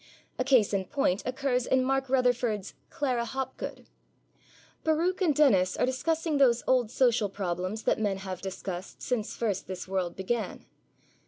[0.39, 3.85] A case in point occurs in Mark Rutherford's Clara Hopgood.
[4.83, 9.67] Baruch and Dennis are discussing those old social problems that men have discussed since first
[9.67, 10.65] this world began.